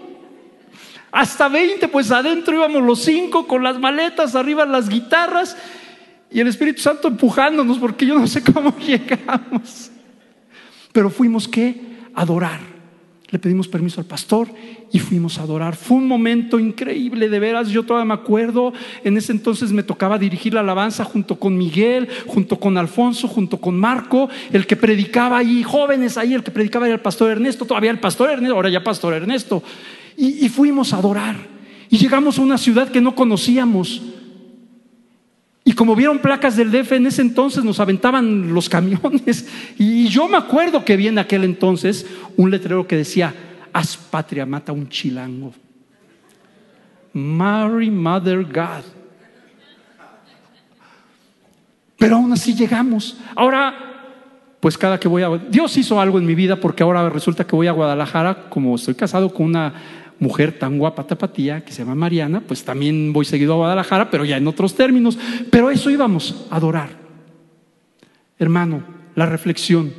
[1.13, 5.59] Hasta 20, pues adentro íbamos los cinco con las maletas, arriba las guitarras
[6.31, 9.91] y el Espíritu Santo empujándonos porque yo no sé cómo llegamos.
[10.91, 11.79] Pero fuimos que
[12.15, 12.70] adorar
[13.31, 14.49] le pedimos permiso al pastor
[14.93, 15.77] y fuimos a adorar.
[15.77, 18.73] Fue un momento increíble, de veras, yo todavía me acuerdo,
[19.05, 23.59] en ese entonces me tocaba dirigir la alabanza junto con Miguel, junto con Alfonso, junto
[23.59, 27.65] con Marco, el que predicaba ahí, jóvenes ahí, el que predicaba era el pastor Ernesto,
[27.65, 29.63] todavía el pastor Ernesto, ahora ya pastor Ernesto.
[30.17, 31.37] Y, y fuimos a adorar.
[31.89, 34.03] Y llegamos a una ciudad que no conocíamos.
[35.71, 39.47] Y como vieron placas del DF en ese entonces nos aventaban los camiones.
[39.79, 42.05] Y yo me acuerdo que vi en aquel entonces
[42.37, 43.33] un letrero que decía,
[43.73, 45.55] haz patria, mata un chilango.
[47.13, 48.83] Mary Mother God.
[51.97, 53.17] Pero aún así llegamos.
[53.37, 53.73] Ahora,
[54.59, 55.29] pues cada que voy a...
[55.29, 58.97] Dios hizo algo en mi vida porque ahora resulta que voy a Guadalajara, como estoy
[58.97, 59.73] casado con una
[60.21, 64.25] mujer tan guapa tapatía que se llama Mariana, pues también voy seguido a Guadalajara, pero
[64.25, 65.19] ya en otros términos.
[65.51, 66.91] Pero eso íbamos a adorar.
[68.39, 68.85] Hermano,
[69.17, 69.93] la reflexión.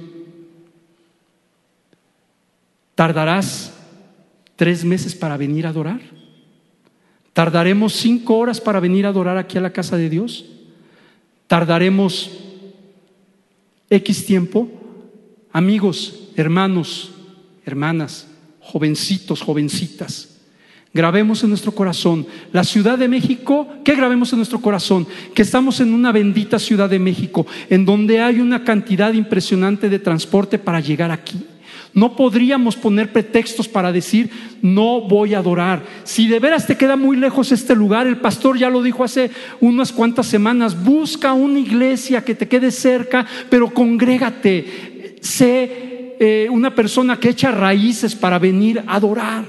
[2.95, 3.73] ¿Tardarás
[4.55, 6.01] tres meses para venir a adorar?
[7.33, 10.45] ¿Tardaremos cinco horas para venir a adorar aquí a la casa de Dios?
[11.47, 12.31] ¿Tardaremos
[13.89, 14.69] X tiempo?
[15.51, 17.11] Amigos, hermanos,
[17.65, 18.30] hermanas,
[18.61, 20.29] jovencitos, jovencitas.
[20.93, 25.07] Grabemos en nuestro corazón la Ciudad de México, ¿qué grabemos en nuestro corazón?
[25.33, 29.99] Que estamos en una bendita Ciudad de México, en donde hay una cantidad impresionante de
[29.99, 31.45] transporte para llegar aquí.
[31.93, 34.29] No podríamos poner pretextos para decir,
[34.61, 35.83] no voy a adorar.
[36.03, 39.31] Si de veras te queda muy lejos este lugar, el pastor ya lo dijo hace
[39.61, 45.90] unas cuantas semanas, busca una iglesia que te quede cerca, pero congrégate, sé
[46.23, 49.43] eh, una persona que echa raíces para venir a adorar.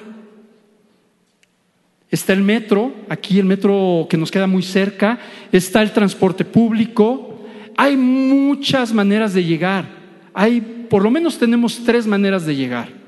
[2.10, 5.18] Está el metro, aquí el metro que nos queda muy cerca,
[5.52, 7.44] está el transporte público.
[7.76, 9.84] Hay muchas maneras de llegar.
[10.32, 13.01] Hay, por lo menos tenemos tres maneras de llegar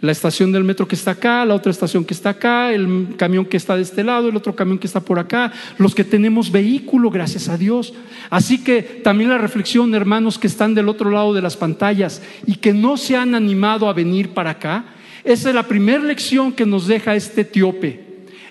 [0.00, 3.44] la estación del metro que está acá, la otra estación que está acá, el camión
[3.44, 6.50] que está de este lado, el otro camión que está por acá, los que tenemos
[6.50, 7.92] vehículo, gracias a Dios.
[8.30, 12.56] Así que también la reflexión, hermanos que están del otro lado de las pantallas y
[12.56, 14.84] que no se han animado a venir para acá,
[15.22, 18.00] esa es la primera lección que nos deja este etíope.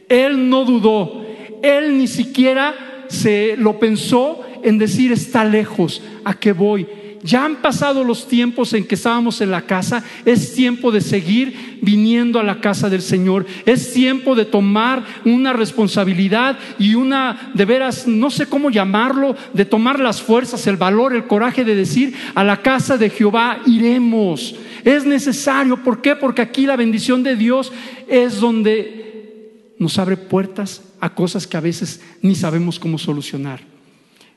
[0.08, 1.26] Él no dudó,
[1.64, 6.88] él ni siquiera se lo pensó en decir está lejos, ¿a qué voy?
[7.24, 11.80] Ya han pasado los tiempos en que estábamos en la casa, es tiempo de seguir
[11.82, 17.66] viniendo a la casa del Señor, es tiempo de tomar una responsabilidad y una, de
[17.66, 22.14] veras, no sé cómo llamarlo, de tomar las fuerzas, el valor, el coraje de decir,
[22.36, 24.56] a la casa de Jehová iremos.
[24.84, 26.16] Es necesario, ¿por qué?
[26.16, 27.72] Porque aquí la bendición de Dios
[28.08, 33.62] es donde nos abre puertas a cosas que a veces ni sabemos cómo solucionar.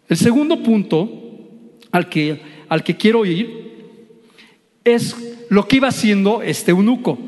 [0.08, 1.10] El segundo punto
[1.90, 2.40] al que
[2.72, 3.50] al que quiero ir
[4.82, 5.14] es
[5.50, 7.18] lo que iba haciendo este eunuco.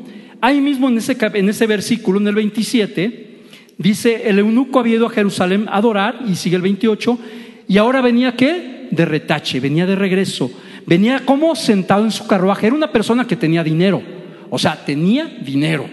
[0.41, 3.43] Ahí mismo en ese, en ese versículo, en el 27,
[3.77, 7.19] dice, el eunuco había ido a Jerusalén a adorar, y sigue el 28,
[7.67, 8.87] y ahora venía qué?
[8.89, 10.49] De retache, venía de regreso,
[10.87, 14.01] venía como sentado en su carruaje, era una persona que tenía dinero,
[14.49, 15.85] o sea, tenía dinero,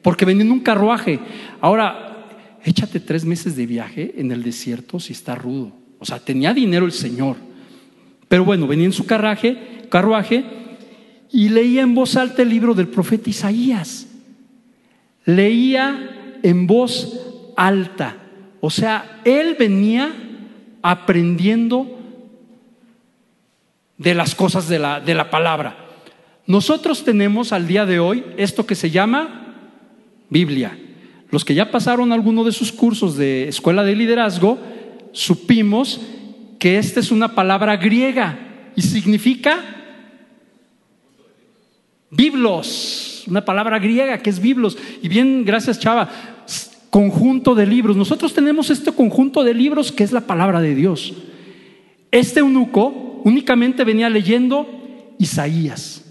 [0.00, 1.18] porque venía en un carruaje.
[1.60, 2.24] Ahora,
[2.64, 6.86] échate tres meses de viaje en el desierto si está rudo, o sea, tenía dinero
[6.86, 7.36] el Señor.
[8.28, 10.44] Pero bueno, venía en su carruaje, carruaje
[11.30, 14.06] y leía en voz alta el libro del profeta Isaías.
[15.24, 18.16] Leía en voz alta.
[18.60, 20.12] O sea, él venía
[20.82, 21.98] aprendiendo
[23.98, 25.86] de las cosas de la, de la palabra.
[26.46, 29.54] Nosotros tenemos al día de hoy esto que se llama
[30.30, 30.78] Biblia.
[31.30, 34.58] Los que ya pasaron alguno de sus cursos de escuela de liderazgo,
[35.12, 36.00] supimos
[36.58, 38.38] que esta es una palabra griega
[38.74, 39.58] y significa
[42.10, 44.76] biblos, una palabra griega que es biblos.
[45.02, 46.08] Y bien, gracias Chava,
[46.90, 47.96] conjunto de libros.
[47.96, 51.14] Nosotros tenemos este conjunto de libros que es la palabra de Dios.
[52.10, 56.04] Este eunuco únicamente venía leyendo Isaías.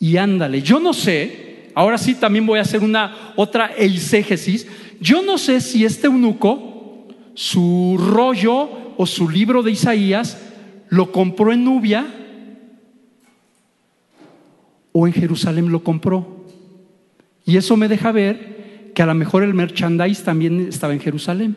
[0.00, 4.66] Y ándale, yo no sé, ahora sí también voy a hacer una otra eisegesis.
[5.00, 10.36] Yo no sé si este eunuco, su rollo o su libro de Isaías,
[10.88, 12.04] lo compró en Nubia
[14.90, 16.44] o en Jerusalén lo compró.
[17.46, 21.56] Y eso me deja ver que a lo mejor el merchandise también estaba en Jerusalén.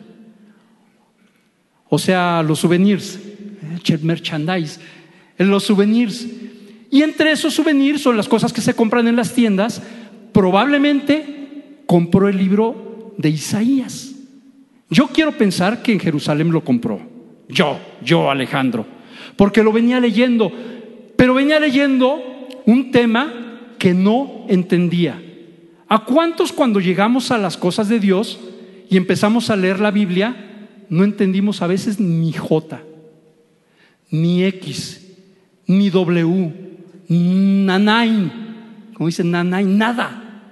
[1.88, 3.18] O sea, los souvenirs,
[3.88, 4.78] el merchandise,
[5.36, 6.24] los souvenirs.
[6.92, 9.82] Y entre esos souvenirs son las cosas que se compran en las tiendas.
[10.32, 14.12] Probablemente compró el libro de Isaías.
[14.88, 17.11] Yo quiero pensar que en Jerusalén lo compró.
[17.48, 18.86] Yo, yo Alejandro.
[19.36, 20.52] Porque lo venía leyendo.
[21.16, 22.20] Pero venía leyendo
[22.66, 23.32] un tema
[23.78, 25.20] que no entendía.
[25.88, 28.40] ¿A cuántos cuando llegamos a las cosas de Dios
[28.88, 30.34] y empezamos a leer la Biblia,
[30.88, 32.80] no entendimos a veces ni J,
[34.10, 35.16] ni X,
[35.66, 36.52] ni W,
[37.08, 38.30] nanain,
[38.94, 40.42] como dicen nanain, nada.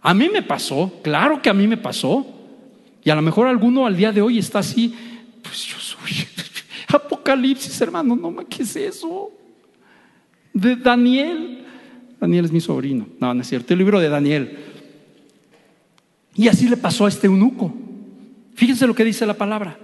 [0.00, 2.26] A mí me pasó, claro que a mí me pasó.
[3.02, 4.94] Y a lo mejor alguno al día de hoy está así,
[5.44, 6.26] pues yo soy
[6.88, 9.30] Apocalipsis, hermano, no, ¿qué es eso?
[10.52, 11.64] De Daniel.
[12.20, 13.06] Daniel es mi sobrino.
[13.20, 13.72] No, no es cierto.
[13.72, 14.58] El libro de Daniel.
[16.34, 17.72] Y así le pasó a este eunuco.
[18.54, 19.78] Fíjense lo que dice la palabra.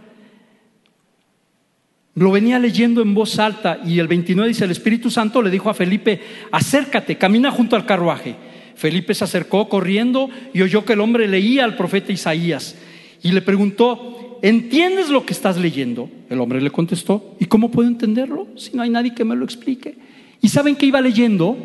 [2.15, 5.71] Lo venía leyendo en voz alta y el 29 dice, el Espíritu Santo le dijo
[5.71, 6.21] a Felipe,
[6.51, 8.37] acércate, camina junto al carruaje.
[8.75, 12.77] Felipe se acercó corriendo y oyó que el hombre leía al profeta Isaías
[13.23, 16.11] y le preguntó, ¿entiendes lo que estás leyendo?
[16.29, 19.45] El hombre le contestó, ¿y cómo puedo entenderlo si no hay nadie que me lo
[19.45, 19.97] explique?
[20.41, 21.57] ¿Y saben qué iba leyendo?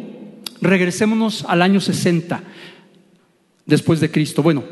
[0.61, 2.43] regresémonos al año 60
[3.65, 4.43] después de Cristo.
[4.43, 4.63] Bueno,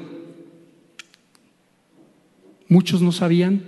[2.68, 3.64] muchos no sabían,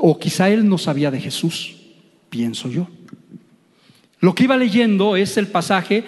[0.00, 1.76] o quizá él no sabía de Jesús,
[2.30, 2.88] pienso yo.
[4.20, 6.04] Lo que iba leyendo es el pasaje,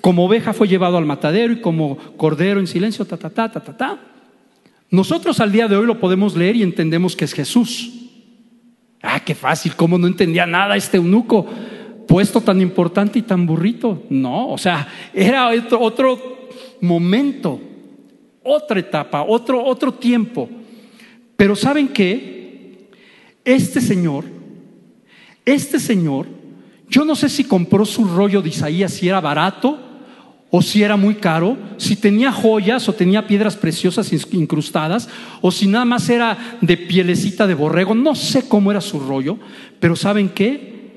[0.00, 3.60] como oveja fue llevado al matadero y como cordero en silencio, ta, ta, ta, ta,
[3.60, 4.00] ta, ta.
[4.92, 7.90] Nosotros al día de hoy lo podemos leer y entendemos que es Jesús.
[9.00, 11.46] Ah, qué fácil, cómo no entendía nada este eunuco
[12.06, 14.02] puesto tan importante y tan burrito.
[14.10, 15.48] No, o sea, era
[15.80, 16.50] otro,
[16.82, 17.58] momento,
[18.42, 20.50] otra etapa, otro, otro tiempo.
[21.38, 22.90] Pero ¿saben qué?
[23.46, 24.26] Este señor,
[25.46, 26.26] este señor,
[26.90, 29.91] yo no sé si compró su rollo de Isaías, si era barato
[30.54, 35.08] o si era muy caro, si tenía joyas o tenía piedras preciosas incrustadas,
[35.40, 39.38] o si nada más era de pielecita de borrego, no sé cómo era su rollo,
[39.80, 40.92] pero ¿saben qué?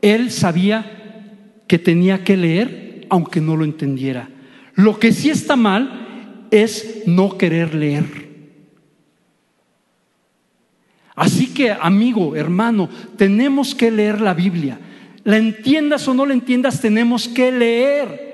[0.00, 4.30] Él sabía que tenía que leer aunque no lo entendiera.
[4.74, 8.06] Lo que sí está mal es no querer leer.
[11.14, 14.80] Así que, amigo, hermano, tenemos que leer la Biblia.
[15.22, 18.25] La entiendas o no la entiendas, tenemos que leer.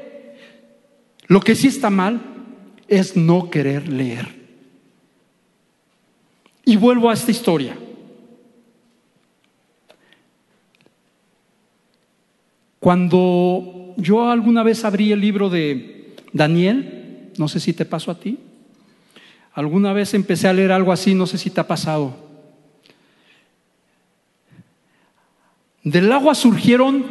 [1.33, 2.21] Lo que sí está mal
[2.89, 4.29] es no querer leer.
[6.67, 7.75] Y vuelvo a esta historia.
[12.79, 18.21] Cuando yo alguna vez abrí el libro de Daniel, no sé si te pasó a
[18.21, 18.39] ti,
[19.55, 22.15] alguna vez empecé a leer algo así, no sé si te ha pasado.
[25.83, 27.07] Del agua surgieron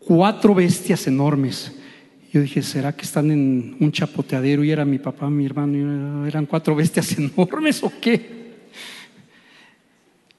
[0.00, 1.78] cuatro bestias enormes.
[2.34, 6.46] Yo dije, ¿será que están en un chapoteadero y era mi papá, mi hermano, eran
[6.46, 8.64] cuatro bestias enormes o qué?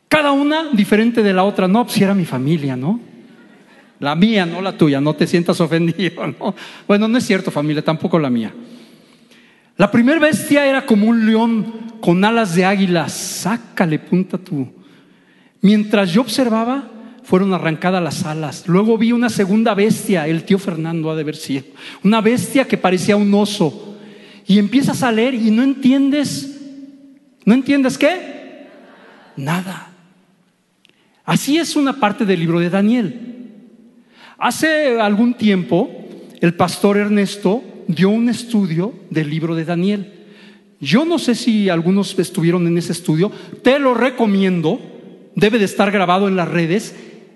[0.10, 3.00] Cada una diferente de la otra, no, pues si era mi familia, ¿no?
[4.02, 6.28] La mía, no la tuya, no te sientas ofendido.
[6.38, 6.54] ¿no?
[6.86, 8.54] Bueno, no es cierto familia, tampoco la mía.
[9.78, 13.08] La primera bestia era como un león con alas de águila.
[13.08, 14.68] Sácale punta tú.
[15.62, 16.92] Mientras yo observaba,
[17.26, 18.68] fueron arrancadas las alas.
[18.68, 21.64] Luego vi una segunda bestia, el tío Fernando ha de haber sido.
[22.04, 23.98] Una bestia que parecía un oso.
[24.48, 26.62] Y empiezas a leer y no entiendes.
[27.44, 28.68] ¿No entiendes qué?
[29.36, 29.92] Nada.
[31.26, 33.20] Así es una parte del libro de Daniel.
[34.38, 35.90] Hace algún tiempo,
[36.42, 40.14] el pastor Ernesto dio un estudio del libro de Daniel.
[40.80, 43.32] Yo no sé si algunos estuvieron en ese estudio,
[43.64, 44.80] te lo recomiendo,
[45.36, 46.94] debe de estar grabado en las redes,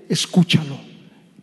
[0.10, 0.78] escúchalo.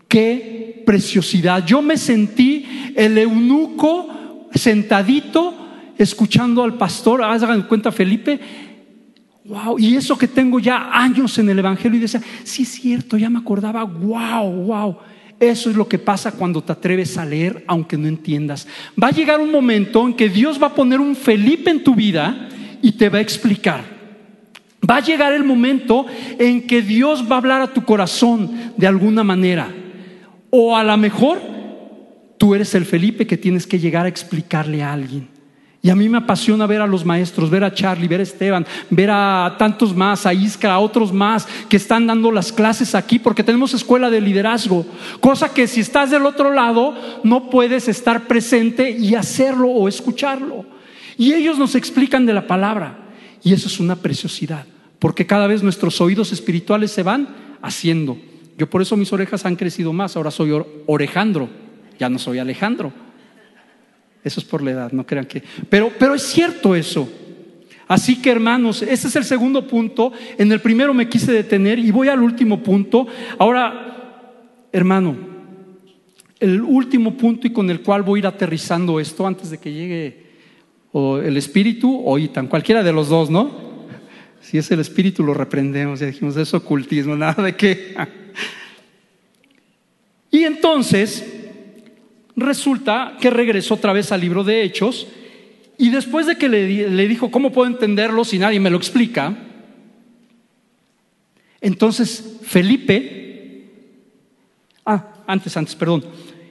[0.08, 1.64] Qué preciosidad.
[1.64, 5.54] Yo me sentí el eunuco sentadito
[5.96, 8.38] escuchando al pastor, hagan cuenta Felipe,
[9.46, 13.16] wow, y eso que tengo ya años en el Evangelio y decía, sí es cierto,
[13.16, 14.96] ya me acordaba, wow, wow.
[15.38, 18.66] Eso es lo que pasa cuando te atreves a leer aunque no entiendas.
[19.02, 21.94] Va a llegar un momento en que Dios va a poner un Felipe en tu
[21.94, 22.48] vida
[22.80, 23.95] y te va a explicar.
[24.88, 26.06] Va a llegar el momento
[26.38, 29.68] en que Dios va a hablar a tu corazón de alguna manera.
[30.50, 31.40] O a lo mejor
[32.38, 35.36] tú eres el Felipe que tienes que llegar a explicarle a alguien.
[35.82, 38.66] Y a mí me apasiona ver a los maestros, ver a Charlie, ver a Esteban,
[38.90, 43.20] ver a tantos más, a Iskra, a otros más que están dando las clases aquí,
[43.20, 44.84] porque tenemos escuela de liderazgo.
[45.20, 50.64] Cosa que si estás del otro lado, no puedes estar presente y hacerlo o escucharlo.
[51.16, 52.98] Y ellos nos explican de la palabra.
[53.44, 54.66] Y eso es una preciosidad,
[54.98, 57.28] porque cada vez nuestros oídos espirituales se van
[57.62, 58.16] haciendo.
[58.56, 60.16] Yo por eso mis orejas han crecido más.
[60.16, 60.50] Ahora soy
[60.86, 61.48] orejandro,
[61.98, 62.92] ya no soy Alejandro.
[64.24, 65.42] Eso es por la edad, no crean que.
[65.68, 67.08] Pero, pero es cierto eso.
[67.86, 70.12] Así que hermanos, ese es el segundo punto.
[70.38, 73.06] En el primero me quise detener y voy al último punto.
[73.38, 74.32] Ahora,
[74.72, 75.16] hermano,
[76.40, 79.72] el último punto y con el cual voy a ir aterrizando esto antes de que
[79.72, 80.26] llegue
[80.92, 83.65] el espíritu o Itan, cualquiera de los dos, ¿no?
[84.46, 87.96] Si es el espíritu lo reprendemos, ya dijimos, es ocultismo, nada de qué.
[90.30, 91.24] Y entonces,
[92.36, 95.08] resulta que regresó otra vez al libro de Hechos
[95.76, 99.36] y después de que le, dijo, ¿cómo puedo entenderlo si nadie me lo explica?
[101.60, 103.64] Entonces Felipe,
[104.84, 106.04] ah, antes, antes, perdón,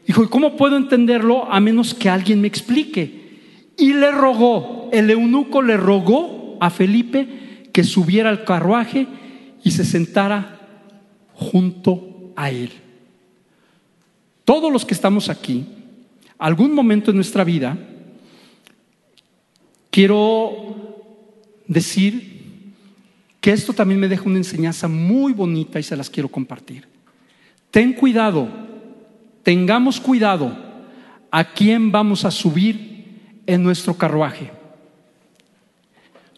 [0.05, 3.71] dijo, ¿cómo puedo entenderlo a menos que alguien me explique?
[3.77, 7.44] Y le rogó, el eunuco le rogó a Felipe
[7.75, 9.05] que subiera al carruaje
[9.61, 10.87] y se sentara
[11.33, 12.71] junto a él.
[14.45, 15.65] Todos los que estamos aquí,
[16.37, 17.77] algún momento en nuestra vida,
[19.89, 21.03] quiero
[21.67, 22.71] decir
[23.41, 26.87] que esto también me deja una enseñanza muy bonita y se las quiero compartir.
[27.71, 28.47] Ten cuidado,
[29.43, 30.55] tengamos cuidado
[31.29, 34.54] a quién vamos a subir en nuestro carruaje.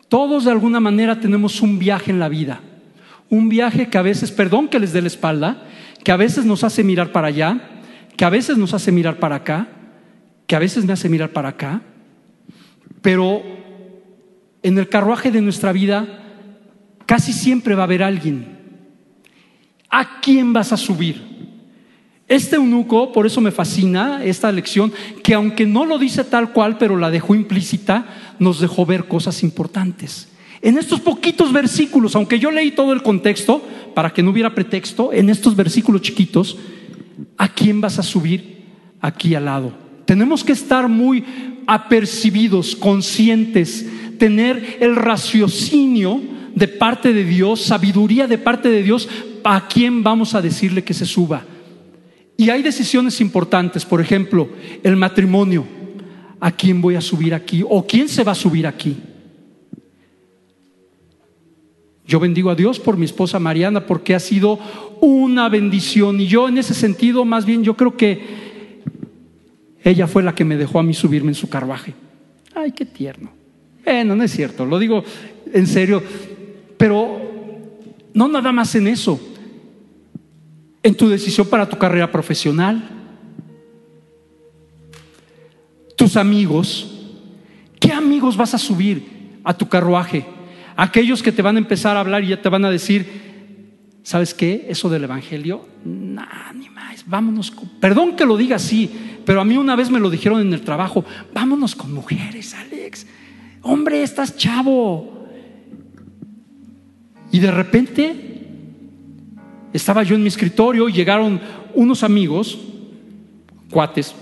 [0.10, 2.62] Todos de alguna manera tenemos un viaje en la vida,
[3.30, 5.64] un viaje que a veces, perdón que les dé la espalda,
[6.03, 7.60] que a veces nos hace mirar para allá,
[8.16, 9.68] que a veces nos hace mirar para acá,
[10.47, 11.82] que a veces me hace mirar para acá,
[13.01, 13.43] pero
[14.64, 16.08] en el carruaje de nuestra vida
[17.05, 18.58] casi siempre va a haber alguien.
[19.89, 21.27] ¿A quién vas a subir?
[22.28, 24.92] Este eunuco, por eso me fascina esta lección,
[25.24, 29.44] que aunque no lo dice tal cual, pero la dejó implícita, nos dejó ver cosas
[29.44, 30.28] importantes.
[30.62, 35.14] En estos poquitos versículos, aunque yo leí todo el contexto, para que no hubiera pretexto,
[35.14, 36.58] en estos versículos chiquitos,
[37.38, 38.66] ¿a quién vas a subir
[39.00, 39.72] aquí al lado?
[40.06, 41.24] Tenemos que estar muy
[41.66, 43.86] apercibidos, conscientes,
[44.20, 46.22] tener el raciocinio
[46.54, 49.08] de parte de Dios, sabiduría de parte de Dios,
[49.46, 51.46] a quién vamos a decirle que se suba.
[52.38, 54.48] Y hay decisiones importantes, por ejemplo,
[54.84, 55.66] el matrimonio.
[56.40, 57.64] ¿A quién voy a subir aquí?
[57.68, 58.96] ¿O quién se va a subir aquí?
[62.06, 64.60] Yo bendigo a Dios por mi esposa Mariana porque ha sido
[65.02, 66.22] una bendición.
[66.22, 68.22] Y yo en ese sentido, más bien, yo creo que
[69.84, 71.96] ella fue la que me dejó a mí subirme en su carruaje.
[72.54, 73.32] Ay, qué tierno.
[73.84, 75.04] Bueno, no es cierto, lo digo
[75.52, 76.04] en serio.
[76.78, 77.20] Pero
[78.14, 79.20] no nada más en eso.
[80.88, 82.82] En tu decisión para tu carrera profesional.
[85.98, 87.12] Tus amigos.
[87.78, 90.26] ¿Qué amigos vas a subir a tu carruaje?
[90.78, 93.06] Aquellos que te van a empezar a hablar y ya te van a decir,
[94.02, 94.68] ¿sabes qué?
[94.70, 97.52] Eso del Evangelio, nah, ni más, vámonos.
[97.82, 98.90] Perdón que lo diga así,
[99.26, 103.06] pero a mí una vez me lo dijeron en el trabajo, vámonos con mujeres, Alex.
[103.62, 105.28] Hombre, estás chavo.
[107.30, 108.37] Y de repente
[109.74, 111.39] estaba yo en mi escritorio y llegaron
[111.74, 112.57] unos amigos,
[113.70, 114.15] cuates,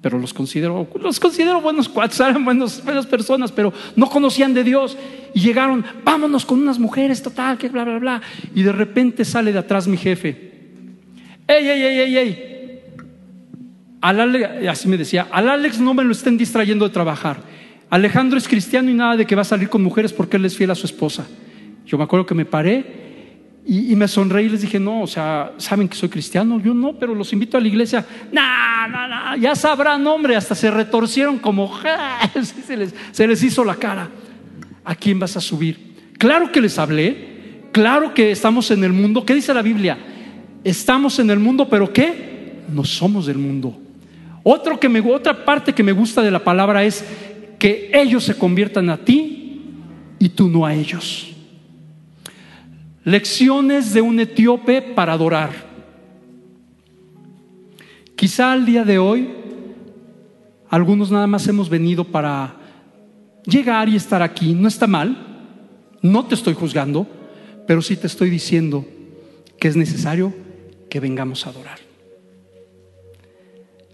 [0.00, 4.64] pero los considero, los considero buenos cuates, eran buenos, buenas personas, pero no conocían de
[4.64, 4.98] Dios.
[5.32, 8.22] Y llegaron, vámonos con unas mujeres, total, que bla, bla, bla.
[8.54, 10.50] Y de repente sale de atrás mi jefe.
[11.46, 12.48] ¡Ey, ey, ey, ey, ey!
[14.00, 17.40] Al así me decía, al Alex no me lo estén distrayendo de trabajar.
[17.88, 20.56] Alejandro es cristiano y nada de que va a salir con mujeres porque él es
[20.56, 21.26] fiel a su esposa.
[21.86, 23.11] Yo me acuerdo que me paré
[23.64, 26.60] y, me sonreí y les dije, no, o sea, ¿saben que soy cristiano?
[26.60, 28.04] Yo no, pero los invito a la iglesia.
[28.32, 31.72] No, no, no, ya sabrán, hombre, hasta se retorcieron como,
[32.66, 34.10] se les, se les hizo la cara.
[34.84, 35.94] ¿A quién vas a subir?
[36.18, 39.24] Claro que les hablé, claro que estamos en el mundo.
[39.24, 39.96] ¿Qué dice la Biblia?
[40.64, 42.62] Estamos en el mundo, pero ¿qué?
[42.68, 43.78] No somos del mundo.
[44.42, 47.04] Otro que me, otra parte que me gusta de la palabra es
[47.60, 49.60] que ellos se conviertan a ti
[50.18, 51.31] y tú no a ellos.
[53.04, 55.50] Lecciones de un etíope para adorar.
[58.14, 59.28] Quizá al día de hoy,
[60.68, 62.54] algunos nada más hemos venido para
[63.44, 64.54] llegar y estar aquí.
[64.54, 65.16] No está mal,
[66.00, 67.06] no te estoy juzgando,
[67.66, 68.86] pero sí te estoy diciendo
[69.58, 70.32] que es necesario
[70.88, 71.78] que vengamos a adorar.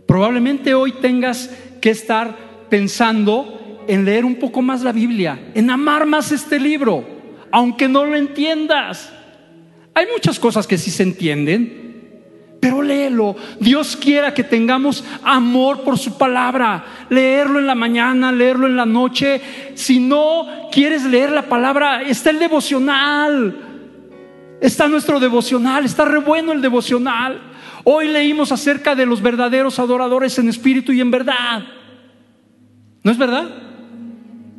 [0.06, 1.50] Probablemente hoy tengas
[1.80, 2.36] que estar
[2.68, 7.17] pensando en leer un poco más la Biblia, en amar más este libro,
[7.50, 9.12] aunque no lo entiendas.
[9.94, 13.36] Hay muchas cosas que sí se entienden, pero léelo.
[13.60, 16.84] Dios quiera que tengamos amor por su palabra.
[17.08, 19.40] Leerlo en la mañana, leerlo en la noche.
[19.74, 23.64] Si no quieres leer la palabra, está el devocional.
[24.60, 27.40] Está nuestro devocional, está re bueno el devocional.
[27.84, 31.62] Hoy leímos acerca de los verdaderos adoradores en espíritu y en verdad.
[33.02, 33.48] ¿No es verdad?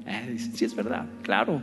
[0.06, 1.62] Eh, sí es verdad, claro.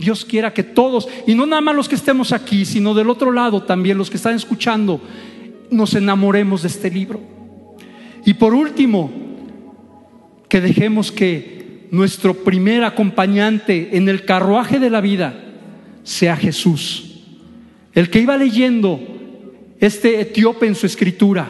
[0.00, 3.32] Dios quiera que todos, y no nada más los que estemos aquí, sino del otro
[3.32, 4.98] lado también, los que están escuchando,
[5.70, 7.20] nos enamoremos de este libro.
[8.24, 9.10] Y por último,
[10.48, 15.34] que dejemos que nuestro primer acompañante en el carruaje de la vida
[16.02, 17.20] sea Jesús.
[17.92, 19.00] El que iba leyendo
[19.80, 21.46] este etíope en su escritura,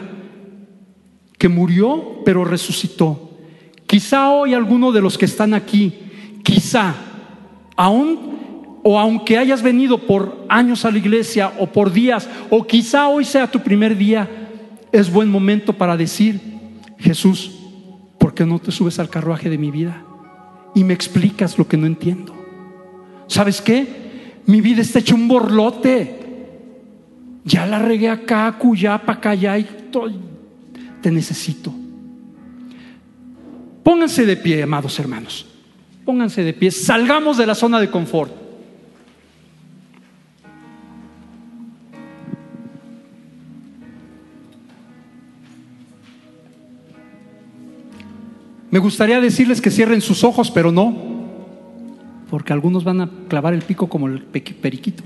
[1.37, 3.31] que murió pero resucitó.
[3.87, 5.93] Quizá hoy alguno de los que están aquí,
[6.43, 6.95] quizá,
[7.77, 8.40] aún
[8.83, 13.25] o aunque hayas venido por años a la iglesia o por días, o quizá hoy
[13.25, 14.27] sea tu primer día,
[14.91, 16.39] es buen momento para decir,
[16.97, 17.51] Jesús,
[18.17, 20.03] ¿por qué no te subes al carruaje de mi vida
[20.73, 22.33] y me explicas lo que no entiendo?
[23.27, 24.41] ¿Sabes qué?
[24.45, 26.19] Mi vida está hecha un borlote.
[27.45, 29.67] Ya la regué acá, cuyá, para acá, ya y
[31.01, 31.73] te necesito.
[33.83, 35.45] Pónganse de pie, amados hermanos.
[36.05, 36.71] Pónganse de pie.
[36.71, 38.40] Salgamos de la zona de confort.
[48.71, 50.95] Me gustaría decirles que cierren sus ojos, pero no,
[52.29, 55.03] porque algunos van a clavar el pico como el periquito.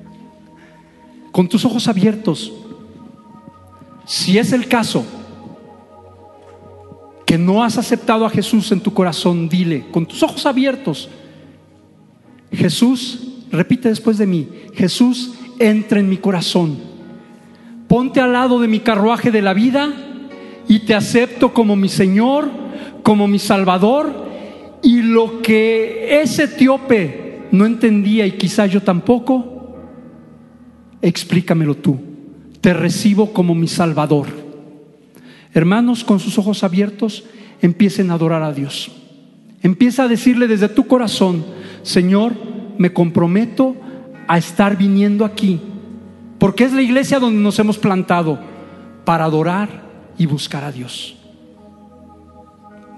[1.30, 2.50] Con tus ojos abiertos,
[4.06, 5.04] si es el caso
[7.26, 11.08] que no has aceptado a Jesús en tu corazón, dile, con tus ojos abiertos,
[12.50, 16.76] Jesús, repite después de mí, Jesús, entra en mi corazón,
[17.86, 19.92] ponte al lado de mi carruaje de la vida
[20.66, 22.50] y te acepto como mi Señor,
[23.02, 24.28] como mi Salvador.
[24.82, 29.76] Y lo que ese etíope no entendía y quizá yo tampoco,
[31.02, 31.98] explícamelo tú.
[32.60, 34.26] Te recibo como mi Salvador.
[35.52, 37.24] Hermanos, con sus ojos abiertos,
[37.60, 38.92] empiecen a adorar a Dios.
[39.62, 41.44] Empieza a decirle desde tu corazón,
[41.82, 42.32] Señor,
[42.78, 43.76] me comprometo
[44.26, 45.60] a estar viniendo aquí,
[46.38, 48.38] porque es la iglesia donde nos hemos plantado
[49.04, 49.82] para adorar
[50.16, 51.19] y buscar a Dios.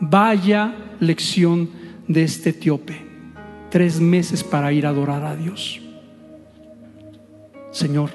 [0.04, 1.70] Vaya lección
[2.08, 3.00] de este etíope.
[3.70, 5.80] Tres meses para ir a adorar a Dios.
[7.70, 8.10] Señor,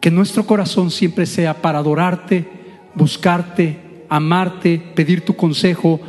[0.00, 2.48] que nuestro corazón siempre sea para adorarte,
[2.94, 6.00] buscarte, amarte, pedir tu consejo,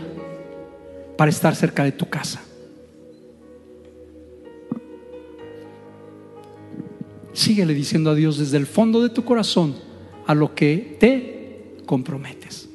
[1.17, 2.41] para estar cerca de tu casa.
[7.33, 9.75] Síguele diciendo a Dios desde el fondo de tu corazón,
[10.25, 12.69] a lo que te comprometes.